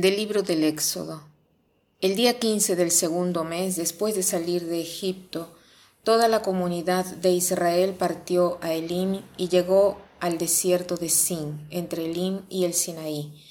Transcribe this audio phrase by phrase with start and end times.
[0.00, 1.20] Del libro del Éxodo.
[2.00, 5.54] El día quince del segundo mes, después de salir de Egipto,
[6.04, 12.06] toda la comunidad de Israel partió a Elim y llegó al desierto de Sin, entre
[12.06, 13.44] Elim y el Sinaí.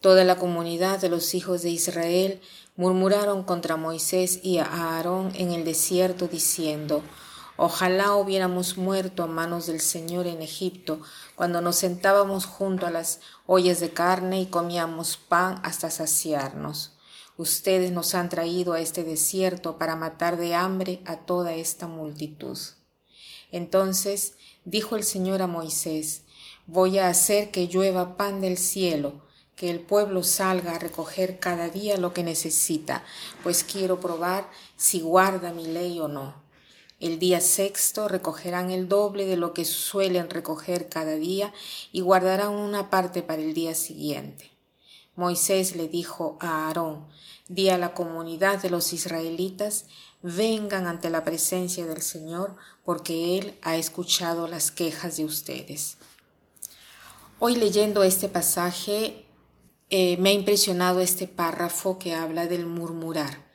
[0.00, 2.40] Toda la comunidad de los hijos de Israel
[2.74, 7.04] murmuraron contra Moisés y a Aarón en el desierto, diciendo,
[7.64, 11.00] Ojalá hubiéramos muerto a manos del Señor en Egipto,
[11.36, 16.96] cuando nos sentábamos junto a las ollas de carne y comíamos pan hasta saciarnos.
[17.36, 22.58] Ustedes nos han traído a este desierto para matar de hambre a toda esta multitud.
[23.52, 26.24] Entonces dijo el Señor a Moisés,
[26.66, 29.22] Voy a hacer que llueva pan del cielo,
[29.54, 33.04] que el pueblo salga a recoger cada día lo que necesita,
[33.44, 36.42] pues quiero probar si guarda mi ley o no.
[37.02, 41.52] El día sexto recogerán el doble de lo que suelen recoger cada día
[41.90, 44.52] y guardarán una parte para el día siguiente.
[45.16, 47.08] Moisés le dijo a Aarón,
[47.48, 49.86] di a la comunidad de los israelitas,
[50.22, 55.96] vengan ante la presencia del Señor, porque Él ha escuchado las quejas de ustedes.
[57.40, 59.26] Hoy leyendo este pasaje
[59.90, 63.50] eh, me ha impresionado este párrafo que habla del murmurar.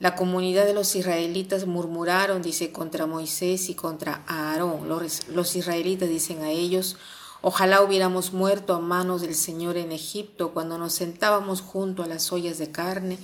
[0.00, 4.88] La comunidad de los israelitas murmuraron, dice, contra Moisés y contra Aarón.
[4.88, 6.96] Los, israelitas dicen a ellos,
[7.42, 12.32] ojalá hubiéramos muerto a manos del Señor en Egipto cuando nos sentábamos junto a las
[12.32, 13.18] ollas de carne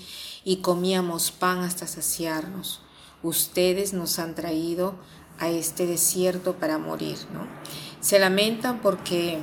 [0.44, 2.82] y comíamos pan hasta saciarnos.
[3.22, 4.96] Ustedes nos han traído
[5.38, 7.46] a este desierto para morir, ¿no?
[8.00, 9.38] Se lamentan porque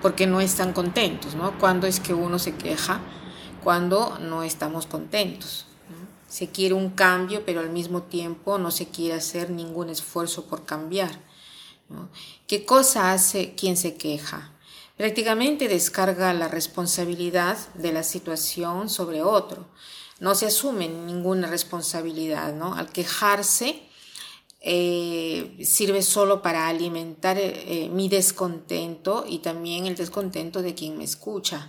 [0.00, 1.58] porque no están contentos, ¿no?
[1.58, 3.00] Cuando es que uno se queja
[3.64, 5.66] cuando no estamos contentos.
[6.28, 10.64] Se quiere un cambio, pero al mismo tiempo no se quiere hacer ningún esfuerzo por
[10.64, 11.18] cambiar.
[12.46, 14.52] ¿Qué cosa hace quien se queja?
[14.96, 19.66] Prácticamente descarga la responsabilidad de la situación sobre otro.
[20.20, 22.54] No se asume ninguna responsabilidad.
[22.76, 23.82] Al quejarse
[24.60, 31.04] eh, sirve solo para alimentar eh, mi descontento y también el descontento de quien me
[31.04, 31.68] escucha.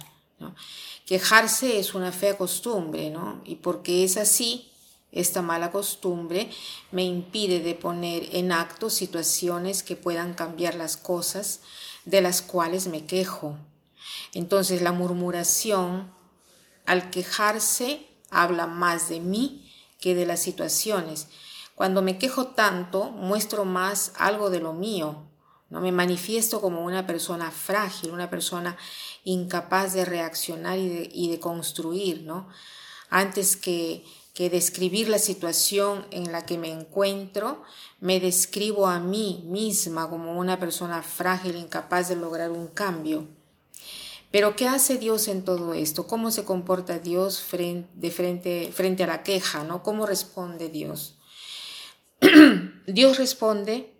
[1.06, 3.42] Quejarse es una fea costumbre, ¿no?
[3.46, 4.72] Y porque es así,
[5.12, 6.50] esta mala costumbre
[6.92, 11.62] me impide de poner en acto situaciones que puedan cambiar las cosas
[12.04, 13.58] de las cuales me quejo.
[14.34, 16.12] Entonces la murmuración,
[16.86, 21.28] al quejarse, habla más de mí que de las situaciones.
[21.76, 25.24] Cuando me quejo tanto, muestro más algo de lo mío,
[25.70, 25.82] ¿no?
[25.82, 28.78] Me manifiesto como una persona frágil, una persona
[29.24, 32.48] incapaz de reaccionar y de, construir, ¿no?
[33.10, 37.64] Antes que, que describir la situación en la que me encuentro,
[38.00, 43.28] me describo a mí misma como una persona frágil, incapaz de lograr un cambio.
[44.36, 46.08] Pero ¿qué hace Dios en todo esto?
[46.08, 49.64] ¿Cómo se comporta Dios frente, de frente, frente a la queja?
[49.64, 49.82] ¿no?
[49.82, 51.18] ¿Cómo responde Dios?
[52.86, 53.95] Dios responde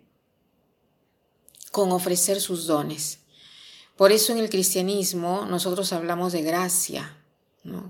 [1.76, 3.18] con ofrecer sus dones.
[3.98, 7.18] Por eso en el cristianismo nosotros hablamos de gracia,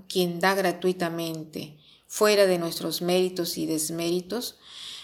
[0.09, 4.57] quien da gratuitamente, fuera de nuestros méritos y desméritos,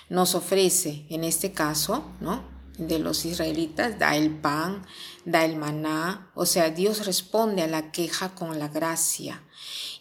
[0.10, 2.44] nos ofrece, en este caso, ¿no?
[2.78, 4.86] de los israelitas, da el pan,
[5.24, 9.44] da el maná, o sea, Dios responde a la queja con la gracia.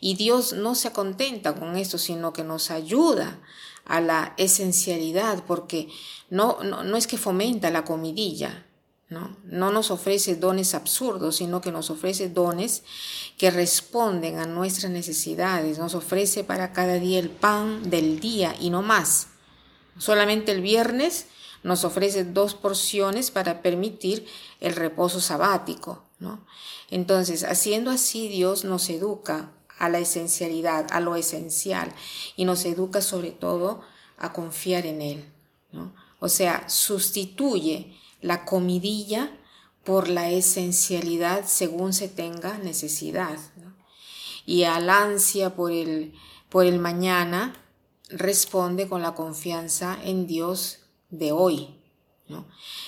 [0.00, 3.38] Y Dios no se contenta con esto, sino que nos ayuda
[3.84, 5.86] a la esencialidad, porque
[6.30, 8.66] no, no, no es que fomenta la comidilla,
[9.12, 9.36] ¿no?
[9.70, 12.82] nos ofrece dones absurdos, sino que nos ofrece dones
[13.36, 15.78] que responden a nuestras necesidades.
[15.78, 19.28] Nos ofrece para cada día el pan del día y no más.
[19.98, 21.26] Solamente el viernes
[21.62, 24.26] nos ofrece dos porciones para permitir
[24.60, 26.02] el reposo sabático.
[26.18, 26.44] ¿no?
[26.90, 31.92] Entonces, haciendo así, Dios nos educa a la esencialidad, a lo esencial,
[32.36, 33.80] y nos educa sobre todo
[34.18, 35.24] a confiar en Él.
[35.72, 35.92] ¿no?
[36.20, 39.30] O sea, sustituye la comidilla
[39.84, 43.38] por la esencialidad según se tenga necesidad.
[44.46, 46.14] Y al ansia por el,
[46.48, 47.54] por el mañana
[48.08, 50.78] responde con la confianza en Dios
[51.10, 51.76] de hoy.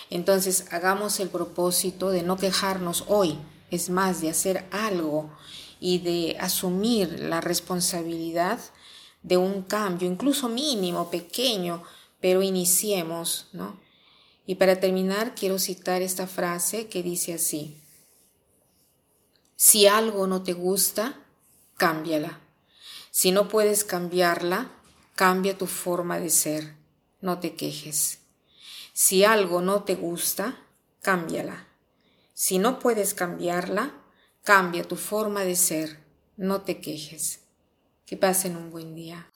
[0.09, 3.39] Entonces hagamos el propósito de no quejarnos hoy,
[3.71, 5.31] es más, de hacer algo
[5.81, 8.59] y de asumir la responsabilidad
[9.23, 11.83] de un cambio, incluso mínimo, pequeño,
[12.21, 13.84] pero iniciemos, ¿no?
[14.47, 17.81] Y para terminar, quiero citar esta frase que dice así,
[19.57, 21.21] si algo no te gusta,
[21.77, 22.41] cámbiala.
[23.11, 24.71] Si no puedes cambiarla,
[25.15, 26.75] cambia tu forma de ser,
[27.21, 28.19] no te quejes.
[28.93, 30.59] Si algo no te gusta,
[31.01, 31.69] cámbiala.
[32.35, 33.95] Si no puedes cambiarla,
[34.45, 36.05] Cambia tu forma de ser,
[36.37, 37.41] no te quejes.
[38.05, 39.33] Que pasen un buen día.